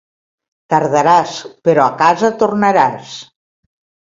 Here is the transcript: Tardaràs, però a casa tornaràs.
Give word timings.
Tardaràs, 0.73 1.35
però 1.69 1.85
a 1.85 1.93
casa 2.01 2.33
tornaràs. 2.41 3.13